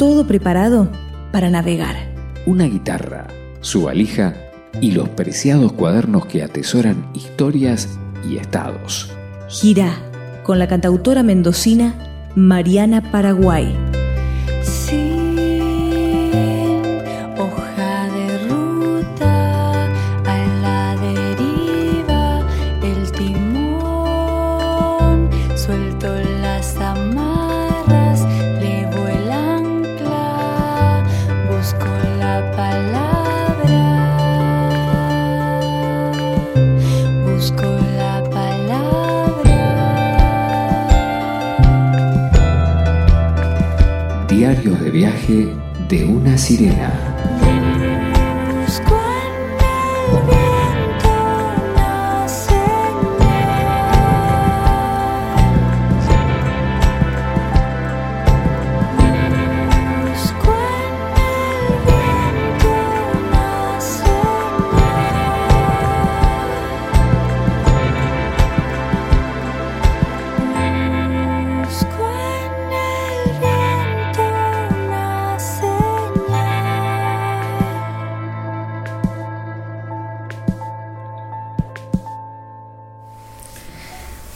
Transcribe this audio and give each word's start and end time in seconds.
todo 0.00 0.26
preparado 0.26 0.88
para 1.30 1.50
navegar. 1.50 1.94
Una 2.46 2.64
guitarra, 2.64 3.26
su 3.60 3.82
valija 3.82 4.34
y 4.80 4.92
los 4.92 5.10
preciados 5.10 5.72
cuadernos 5.72 6.24
que 6.24 6.42
atesoran 6.42 7.06
historias 7.12 7.98
y 8.26 8.38
estados. 8.38 9.12
Gira 9.50 9.92
con 10.42 10.58
la 10.58 10.68
cantautora 10.68 11.22
mendocina 11.22 12.32
Mariana 12.34 13.12
Paraguay. 13.12 13.76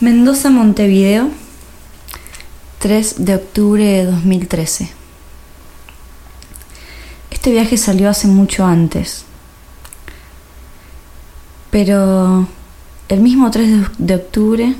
Mendoza, 0.05 0.51
Montevideo, 0.51 1.31
3 2.77 3.25
de 3.25 3.33
octubre 3.33 3.83
de 3.83 4.05
2013. 4.05 4.91
Este 7.31 7.49
viaje 7.49 7.75
salió 7.75 8.07
hace 8.07 8.27
mucho 8.27 8.67
antes, 8.67 9.25
pero 11.71 12.47
el 13.09 13.19
mismo 13.21 13.49
3 13.49 13.97
de 13.97 14.13
octubre 14.13 14.75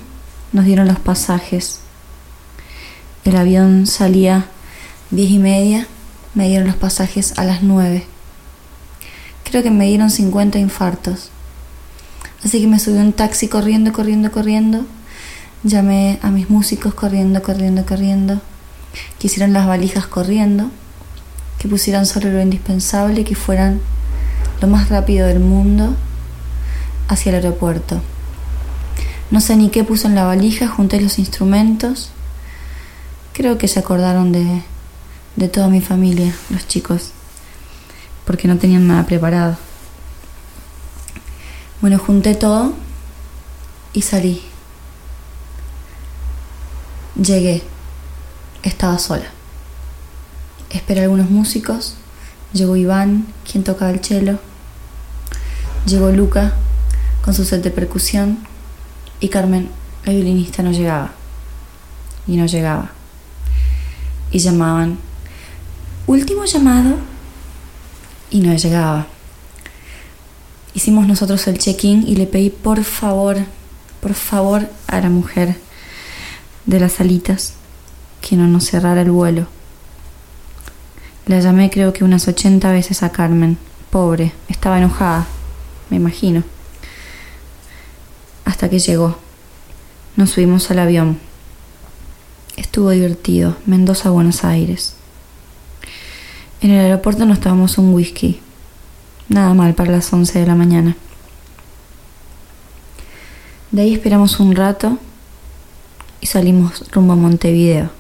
nos 0.54 0.66
dieron 0.66 0.88
los 0.88 1.00
pasajes. 1.00 1.80
El 3.24 3.36
avión 3.36 3.88
salía 3.88 4.46
10 5.10 5.32
y 5.32 5.40
media, 5.40 5.88
me 6.36 6.50
dieron 6.50 6.68
los 6.68 6.76
pasajes 6.76 7.34
a 7.40 7.46
las 7.46 7.64
9. 7.64 8.06
Creo 9.44 9.64
que 9.64 9.72
me 9.72 9.88
dieron 9.88 10.12
50 10.12 10.60
infartos. 10.60 11.32
Así 12.44 12.62
que 12.62 12.68
me 12.68 12.78
subí 12.78 13.00
un 13.00 13.12
taxi 13.12 13.48
corriendo, 13.48 13.92
corriendo, 13.92 14.32
corriendo 14.32 14.86
Llamé 15.66 16.20
a 16.22 16.30
mis 16.30 16.52
músicos 16.52 16.94
corriendo, 16.94 17.42
corriendo, 17.42 17.88
corriendo, 17.88 18.40
que 19.18 19.26
hicieran 19.26 19.52
las 19.52 19.66
valijas 19.66 20.06
corriendo, 20.06 20.70
que 21.58 21.68
pusieran 21.68 22.06
solo 22.06 22.30
lo 22.30 22.40
indispensable 22.40 23.22
y 23.22 23.24
que 23.24 23.34
fueran 23.34 23.82
lo 24.62 24.68
más 24.68 24.90
rápido 24.90 25.26
del 25.26 25.40
mundo 25.40 25.96
hacia 27.08 27.32
el 27.32 27.38
aeropuerto. 27.38 28.00
No 29.32 29.42
sé 29.42 29.56
ni 29.56 29.70
qué 29.70 29.84
puso 29.84 30.08
en 30.08 30.14
la 30.14 30.26
valija, 30.26 30.68
junté 30.68 31.02
los 31.02 31.18
instrumentos. 31.18 32.12
Creo 33.34 33.58
que 33.58 33.68
se 33.68 33.80
acordaron 33.80 34.32
de, 34.32 34.62
de 35.36 35.48
toda 35.48 35.68
mi 35.68 35.82
familia, 35.82 36.32
los 36.52 36.68
chicos, 36.68 37.10
porque 38.24 38.48
no 38.48 38.58
tenían 38.58 38.88
nada 38.88 39.08
preparado. 39.08 39.58
Bueno, 41.82 41.98
junté 41.98 42.36
todo 42.36 42.76
y 43.94 44.04
salí. 44.04 44.44
Llegué. 47.16 47.64
Estaba 48.62 49.00
sola. 49.00 49.28
Esperé 50.70 51.00
a 51.00 51.04
algunos 51.04 51.30
músicos. 51.30 51.96
Llegó 52.52 52.76
Iván, 52.76 53.28
quien 53.50 53.64
tocaba 53.64 53.92
el 53.92 54.04
cello. 54.04 54.38
Llegó 55.86 56.12
Luca 56.12 56.54
con 57.24 57.34
su 57.34 57.46
set 57.46 57.64
de 57.64 57.72
percusión. 57.72 58.40
Y 59.22 59.30
Carmen, 59.30 59.70
la 60.04 60.12
violinista, 60.12 60.62
no 60.62 60.72
llegaba. 60.72 61.14
Y 62.28 62.36
no 62.36 62.48
llegaba. 62.48 62.92
Y 64.32 64.40
llamaban. 64.40 64.98
Último 66.08 66.44
llamado. 66.44 66.98
Y 68.30 68.42
no 68.42 68.54
llegaba. 68.54 69.08
Hicimos 70.74 71.08
nosotros 71.08 71.48
el 71.48 71.60
check-in 71.60 72.06
y 72.06 72.18
le 72.18 72.28
pedí 72.28 72.50
por 72.50 72.84
favor, 72.84 73.38
por 74.02 74.14
favor 74.16 74.70
a 74.88 75.00
la 75.00 75.10
mujer 75.10 75.65
de 76.66 76.80
las 76.80 77.00
alitas 77.00 77.54
que 78.22 78.36
no 78.36 78.48
nos 78.48 78.66
cerrara 78.66 79.02
el 79.02 79.12
vuelo. 79.12 79.48
La 81.26 81.40
llamé 81.40 81.70
creo 81.70 81.94
que 81.94 82.04
unas 82.04 82.28
80 82.28 82.72
veces 82.72 83.04
a 83.04 83.12
Carmen. 83.12 83.58
Pobre, 83.90 84.34
estaba 84.48 84.78
enojada, 84.78 85.26
me 85.90 85.98
imagino. 85.98 86.44
Hasta 88.46 88.70
que 88.70 88.80
llegó. 88.80 89.18
Nos 90.16 90.32
subimos 90.32 90.70
al 90.72 90.80
avión. 90.80 91.20
Estuvo 92.58 92.92
divertido. 92.92 93.58
Mendoza, 93.66 94.10
Buenos 94.10 94.44
Aires. 94.44 94.96
En 96.62 96.72
el 96.72 96.80
aeropuerto 96.80 97.26
nos 97.26 97.40
tomamos 97.40 97.78
un 97.78 97.94
whisky. 97.94 98.40
Nada 99.30 99.54
mal 99.54 99.74
para 99.74 99.92
las 99.92 100.12
11 100.12 100.40
de 100.40 100.46
la 100.46 100.56
mañana. 100.56 100.96
De 103.72 103.82
ahí 103.82 103.94
esperamos 103.94 104.40
un 104.40 104.56
rato 104.56 105.00
y 106.26 106.28
salimos 106.28 106.84
rumbo 106.92 107.14
a 107.14 107.16
Montevideo. 107.16 107.92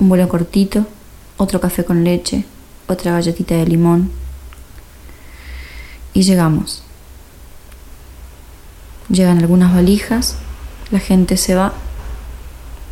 Un 0.00 0.10
vuelo 0.10 0.28
cortito, 0.28 0.86
otro 1.38 1.58
café 1.58 1.82
con 1.82 2.04
leche, 2.04 2.44
otra 2.88 3.12
galletita 3.12 3.54
de 3.54 3.66
limón. 3.66 4.10
Y 6.12 6.24
llegamos. 6.24 6.82
Llegan 9.08 9.38
algunas 9.38 9.74
valijas, 9.74 10.36
la 10.90 10.98
gente 10.98 11.38
se 11.38 11.54
va, 11.54 11.72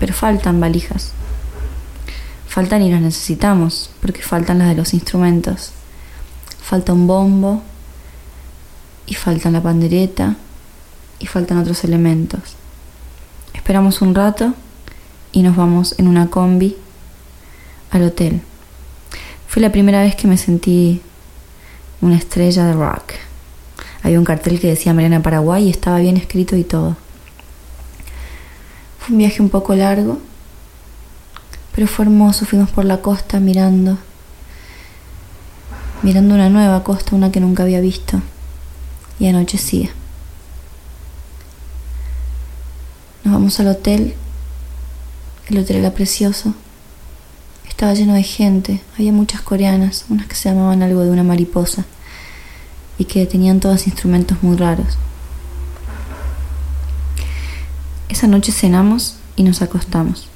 pero 0.01 0.15
faltan 0.15 0.59
valijas. 0.59 1.13
Faltan 2.49 2.81
y 2.81 2.91
las 2.91 3.03
necesitamos, 3.03 3.91
porque 4.01 4.23
faltan 4.23 4.59
las 4.59 4.69
de 4.69 4.77
los 4.77 4.95
instrumentos. 4.95 5.73
Falta 6.63 6.95
un 6.95 7.07
bombo, 7.07 7.63
y 9.05 9.13
faltan 9.13 9.53
la 9.53 9.63
pandereta, 9.63 10.37
y 11.19 11.27
faltan 11.27 11.59
otros 11.59 11.85
elementos. 11.85 12.57
Esperamos 13.69 14.01
un 14.01 14.15
rato 14.15 14.55
y 15.31 15.43
nos 15.43 15.55
vamos 15.55 15.95
en 15.99 16.09
una 16.09 16.31
combi 16.31 16.75
al 17.91 18.03
hotel. 18.03 18.41
Fue 19.47 19.61
la 19.61 19.71
primera 19.71 20.01
vez 20.01 20.17
que 20.17 20.27
me 20.27 20.39
sentí 20.39 21.03
una 22.01 22.17
estrella 22.17 22.65
de 22.65 22.73
rock. 22.73 23.13
Había 24.03 24.19
un 24.19 24.25
cartel 24.25 24.59
que 24.59 24.69
decía 24.69 24.95
Mariana 24.95 25.21
Paraguay 25.21 25.67
y 25.67 25.71
estaba 25.71 25.99
bien 25.99 26.17
escrito 26.17 26.57
y 26.57 26.65
todo. 26.65 26.97
Fue 29.01 29.13
un 29.13 29.19
viaje 29.19 29.43
un 29.43 29.51
poco 29.51 29.75
largo, 29.75 30.19
pero 31.75 31.87
fue 31.87 32.07
hermoso. 32.07 32.47
Fuimos 32.47 32.71
por 32.71 32.87
la 32.87 33.03
costa 33.03 33.39
mirando, 33.39 33.99
mirando 36.03 36.35
una 36.35 36.49
nueva 36.49 36.83
costa, 36.85 37.15
una 37.15 37.31
que 37.31 37.41
nunca 37.41 37.65
había 37.65 37.81
visto, 37.83 38.23
y 39.19 39.27
anochecía. 39.27 39.91
Al 43.57 43.69
hotel. 43.69 44.15
El 45.49 45.59
hotel 45.59 45.77
era 45.77 45.95
precioso. 45.95 46.53
Estaba 47.67 47.95
lleno 47.95 48.13
de 48.13 48.23
gente. 48.23 48.83
Había 48.95 49.11
muchas 49.11 49.41
coreanas, 49.41 50.05
unas 50.11 50.27
que 50.27 50.35
se 50.35 50.51
llamaban 50.51 50.83
algo 50.83 51.03
de 51.03 51.11
una 51.11 51.25
mariposa 51.25 51.87
y 52.99 53.07
que 53.07 53.25
tenían 53.25 53.59
todos 53.59 53.87
instrumentos 53.87 54.43
muy 54.43 54.55
raros. 54.59 54.99
Esa 58.11 58.27
noche 58.27 58.53
cenamos 58.53 59.17
y 59.35 59.45
nos 59.45 59.63
acostamos. 59.63 60.29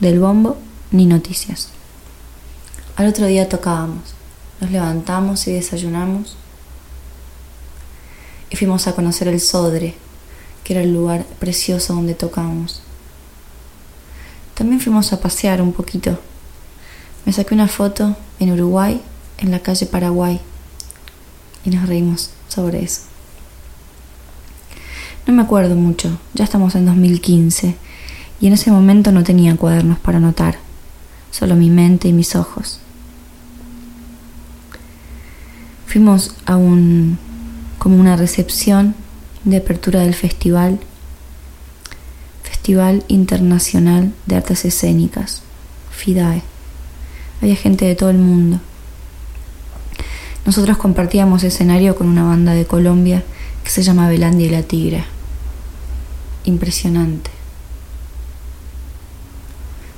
Del 0.00 0.20
bombo 0.20 0.58
ni 0.90 1.06
noticias. 1.06 1.70
Al 2.96 3.06
otro 3.06 3.24
día 3.24 3.48
tocábamos. 3.48 4.14
Nos 4.60 4.70
levantamos 4.70 5.46
y 5.46 5.52
desayunamos. 5.52 6.36
Y 8.50 8.56
fuimos 8.56 8.86
a 8.86 8.94
conocer 8.94 9.28
el 9.28 9.40
Sodre, 9.40 9.94
que 10.64 10.74
era 10.74 10.82
el 10.82 10.92
lugar 10.92 11.24
precioso 11.38 11.94
donde 11.94 12.14
tocábamos. 12.14 12.82
También 14.54 14.80
fuimos 14.80 15.12
a 15.12 15.20
pasear 15.20 15.62
un 15.62 15.72
poquito. 15.72 16.18
Me 17.24 17.32
saqué 17.32 17.54
una 17.54 17.68
foto 17.68 18.16
en 18.38 18.52
Uruguay, 18.52 19.00
en 19.38 19.50
la 19.50 19.60
calle 19.60 19.86
Paraguay, 19.86 20.40
y 21.64 21.70
nos 21.70 21.88
reímos 21.88 22.30
sobre 22.48 22.82
eso. 22.82 23.02
No 25.26 25.34
me 25.34 25.42
acuerdo 25.42 25.74
mucho, 25.76 26.18
ya 26.34 26.44
estamos 26.44 26.74
en 26.74 26.86
2015 26.86 27.76
y 28.40 28.46
en 28.46 28.52
ese 28.52 28.70
momento 28.70 29.12
no 29.12 29.22
tenía 29.22 29.56
cuadernos 29.56 29.98
para 29.98 30.18
anotar, 30.18 30.58
solo 31.30 31.54
mi 31.54 31.70
mente 31.70 32.08
y 32.08 32.12
mis 32.12 32.34
ojos. 32.34 32.80
Fuimos 35.86 36.34
a 36.46 36.56
un 36.56 37.18
como 37.78 37.96
una 37.96 38.16
recepción 38.16 38.94
de 39.44 39.56
apertura 39.56 40.00
del 40.00 40.14
festival 40.14 40.80
Festival 42.42 43.04
Internacional 43.08 44.12
de 44.26 44.36
Artes 44.36 44.66
Escénicas, 44.66 45.42
FIDAE. 45.90 46.42
Había 47.40 47.56
gente 47.56 47.86
de 47.86 47.94
todo 47.94 48.10
el 48.10 48.18
mundo. 48.18 48.60
Nosotros 50.44 50.76
compartíamos 50.76 51.42
escenario 51.42 51.96
con 51.96 52.06
una 52.06 52.22
banda 52.22 52.52
de 52.52 52.66
Colombia 52.66 53.24
que 53.64 53.70
se 53.70 53.82
llama 53.82 54.08
Belandi 54.08 54.44
y 54.44 54.50
la 54.50 54.62
Tigra. 54.62 55.06
Impresionante. 56.44 57.30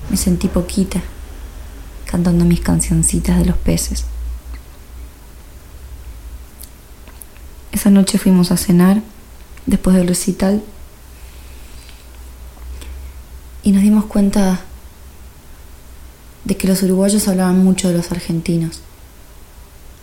Me 0.08 0.16
sentí 0.16 0.46
poquita 0.46 1.00
cantando 2.04 2.44
mis 2.44 2.60
cancioncitas 2.60 3.38
de 3.38 3.46
los 3.46 3.56
peces. 3.56 4.04
Esa 7.72 7.90
noche 7.90 8.18
fuimos 8.18 8.52
a 8.52 8.56
cenar 8.56 9.02
después 9.66 9.96
del 9.96 10.08
recital 10.08 10.62
y 13.62 13.72
nos 13.72 13.82
dimos 13.82 14.06
cuenta 14.06 14.60
de 16.44 16.56
que 16.56 16.66
los 16.66 16.82
uruguayos 16.82 17.28
hablaban 17.28 17.62
mucho 17.62 17.88
de 17.88 17.94
los 17.94 18.10
argentinos 18.10 18.80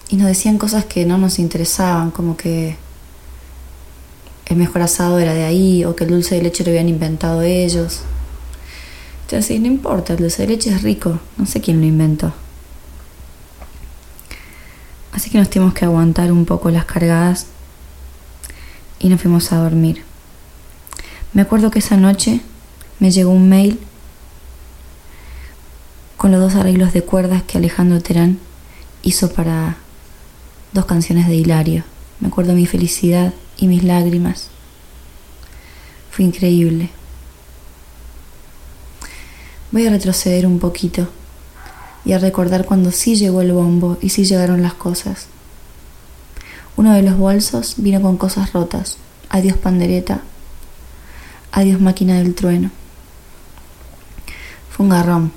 y 0.09 0.15
nos 0.15 0.27
decían 0.27 0.57
cosas 0.57 0.85
que 0.85 1.05
no 1.05 1.17
nos 1.17 1.39
interesaban, 1.39 2.11
como 2.11 2.35
que 2.35 2.77
el 4.47 4.57
mejor 4.57 4.81
asado 4.81 5.19
era 5.19 5.33
de 5.33 5.43
ahí 5.43 5.85
o 5.85 5.95
que 5.95 6.05
el 6.05 6.09
dulce 6.09 6.35
de 6.35 6.41
leche 6.41 6.63
lo 6.63 6.71
habían 6.71 6.89
inventado 6.89 7.43
ellos. 7.43 8.01
Entonces, 9.25 9.59
no 9.59 9.67
importa, 9.67 10.13
el 10.13 10.19
dulce 10.19 10.41
de 10.41 10.47
leche 10.47 10.71
es 10.71 10.81
rico, 10.81 11.19
no 11.37 11.45
sé 11.45 11.61
quién 11.61 11.79
lo 11.79 11.85
inventó. 11.85 12.33
Así 15.11 15.29
que 15.29 15.37
nos 15.37 15.49
tuvimos 15.49 15.73
que 15.73 15.85
aguantar 15.85 16.31
un 16.31 16.45
poco 16.45 16.71
las 16.71 16.85
cargadas 16.85 17.45
y 18.99 19.09
nos 19.09 19.21
fuimos 19.21 19.51
a 19.51 19.57
dormir. 19.57 20.03
Me 21.33 21.41
acuerdo 21.41 21.71
que 21.71 21.79
esa 21.79 21.97
noche 21.97 22.41
me 22.99 23.11
llegó 23.11 23.31
un 23.31 23.49
mail 23.49 23.79
con 26.17 26.31
los 26.31 26.41
dos 26.41 26.55
arreglos 26.55 26.91
de 26.91 27.01
cuerdas 27.01 27.43
que 27.43 27.57
Alejandro 27.57 28.01
Terán 28.01 28.39
hizo 29.03 29.31
para 29.31 29.77
dos 30.73 30.85
canciones 30.85 31.27
de 31.27 31.35
Hilario. 31.35 31.83
Me 32.19 32.27
acuerdo 32.27 32.53
mi 32.53 32.65
felicidad 32.65 33.33
y 33.57 33.67
mis 33.67 33.83
lágrimas. 33.83 34.49
Fue 36.11 36.25
increíble. 36.25 36.89
Voy 39.71 39.85
a 39.85 39.91
retroceder 39.91 40.45
un 40.45 40.59
poquito 40.59 41.07
y 42.03 42.13
a 42.13 42.19
recordar 42.19 42.65
cuando 42.65 42.91
sí 42.91 43.15
llegó 43.15 43.41
el 43.41 43.53
bombo 43.53 43.97
y 44.01 44.09
sí 44.09 44.25
llegaron 44.25 44.61
las 44.61 44.73
cosas. 44.73 45.27
Uno 46.79 46.93
de 46.93 47.01
los 47.01 47.17
bolsos 47.17 47.73
vino 47.75 48.01
con 48.01 48.15
cosas 48.15 48.53
rotas. 48.53 48.95
Adiós 49.29 49.57
pandereta. 49.57 50.21
Adiós 51.51 51.81
máquina 51.81 52.19
del 52.19 52.33
trueno. 52.33 52.71
Fue 54.71 54.85
un 54.85 54.89
garrón, 54.89 55.33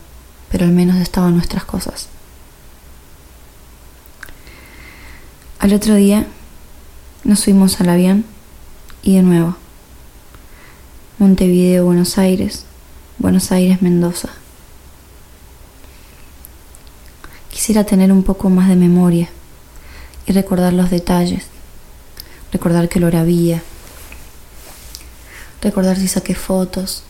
pero 0.53 0.67
al 0.67 0.71
menos 0.71 0.99
estaban 0.99 1.35
nuestras 1.35 1.65
cosas. 1.65 2.06
Al 5.59 5.73
otro 5.73 5.97
día 5.97 6.29
nos 7.25 7.43
fuimos 7.43 7.81
al 7.81 7.89
avión 7.89 8.25
y 9.03 9.17
de 9.17 9.23
nuevo. 9.23 9.56
Montevideo, 11.19 11.87
Buenos 11.87 12.19
Aires, 12.19 12.67
Buenos 13.19 13.50
Aires, 13.50 13.83
Mendoza. 13.83 14.29
Quisiera 17.50 17.83
tener 17.83 18.12
un 18.12 18.23
poco 18.23 18.49
más 18.49 18.69
de 18.69 18.77
memoria 18.77 19.29
y 20.26 20.32
recordar 20.32 20.72
los 20.72 20.90
detalles, 20.90 21.46
recordar 22.52 22.88
que 22.88 23.00
lo 23.00 23.06
había, 23.16 23.62
recordar 25.60 25.96
si 25.96 26.08
saqué 26.08 26.34
fotos, 26.34 27.04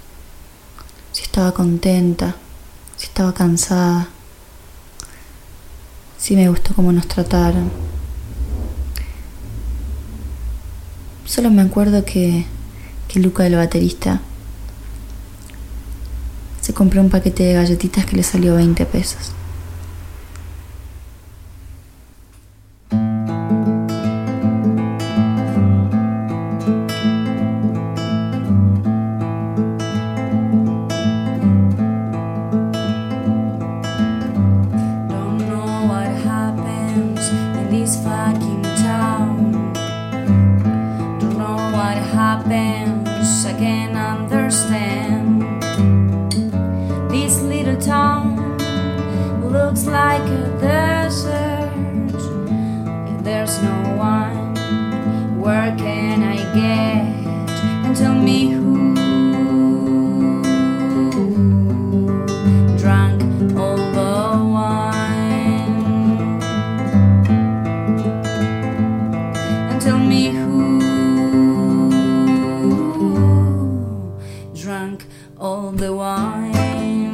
si 1.13 1.23
estaba 1.23 1.53
contenta, 1.53 2.37
si 2.97 3.07
estaba 3.07 3.35
cansada, 3.35 4.09
si 6.19 6.37
me 6.37 6.49
gustó 6.49 6.75
cómo 6.75 6.93
nos 6.93 7.09
trataron. 7.09 7.71
Solo 11.25 11.51
me 11.51 11.63
acuerdo 11.63 12.05
que, 12.05 12.45
que 13.09 13.21
Luca, 13.21 13.47
el 13.47 13.57
baterista, 13.57 14.21
se 16.61 16.73
compró 16.73 17.01
un 17.01 17.11
paquete 17.11 17.43
de 17.43 17.55
galletitas 17.55 18.07
que 18.07 18.17
le 18.17 18.23
salió 18.23 18.55
20 18.55 18.87
pesos. 18.87 19.33
town 47.85 48.37
looks 49.51 49.87
like 49.87 50.23
a 50.23 50.59
desert. 50.61 51.73
If 53.11 53.25
there's 53.25 53.61
no 53.63 53.97
one, 53.97 54.55
where 55.41 55.75
can 55.77 56.23
I 56.23 56.37
get? 56.55 57.05
And 57.85 57.97
tell 57.97 58.15
me 58.15 58.51
who. 58.51 58.73
All 63.59 63.77
the 63.77 64.45
wine. 64.55 65.83
And 69.71 69.83
tell 69.83 69.99
me 69.99 70.31
who. 70.31 70.81
Drunk 74.55 75.07
all 75.39 75.73
the 75.73 75.93
wine. 75.93 77.12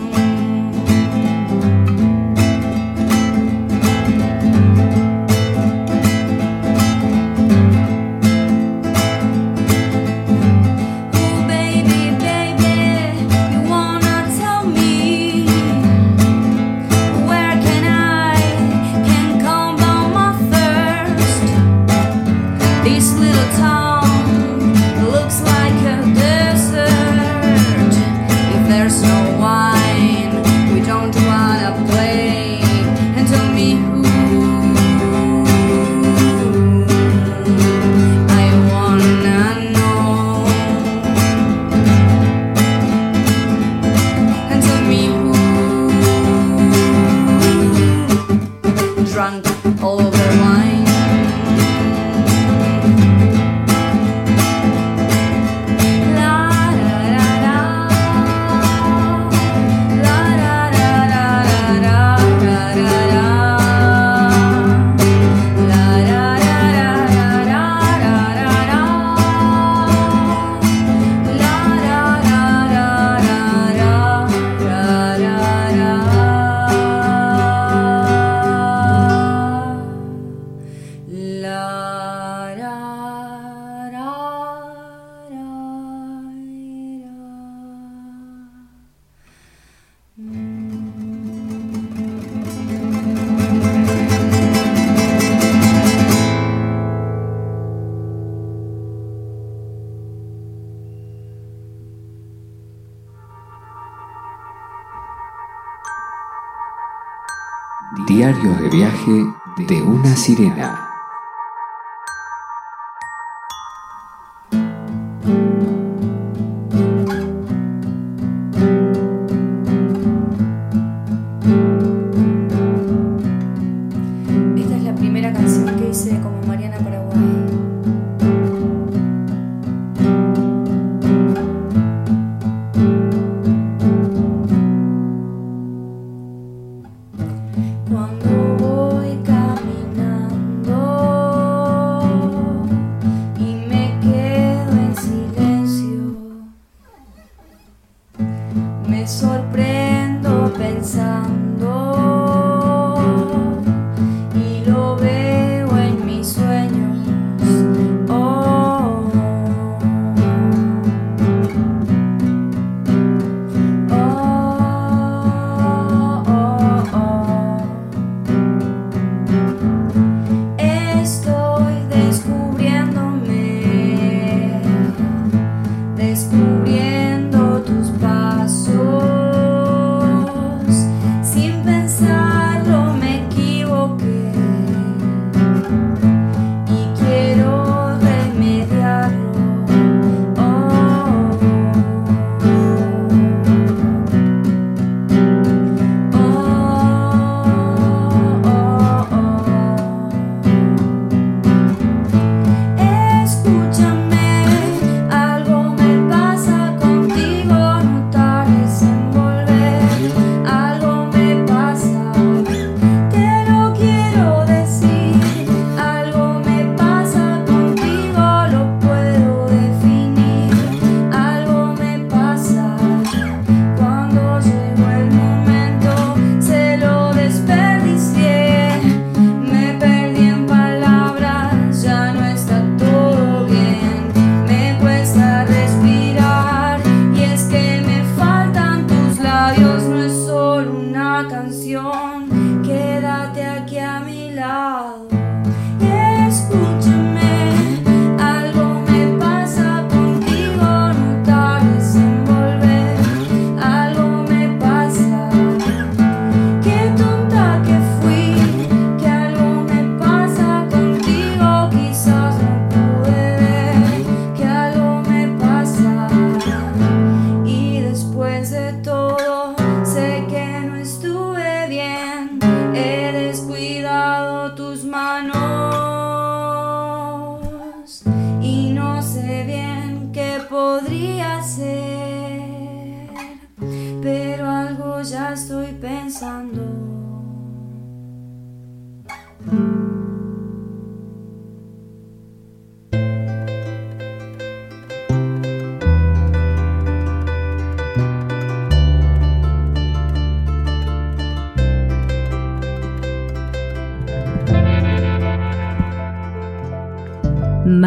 De 108.29 108.69
viaje 108.69 109.25
de 109.57 109.83
una 109.83 110.15
sirena. 110.15 110.88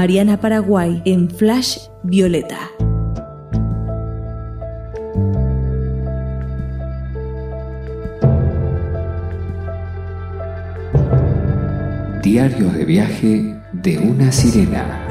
Mariana 0.02 0.36
Paraguay 0.36 1.00
en 1.06 1.30
Flash 1.30 1.78
Violeta. 2.02 2.58
Diarios 12.24 12.74
de 12.74 12.86
viaje 12.86 13.56
de 13.74 14.00
una 14.00 14.32
sirena. 14.32 15.11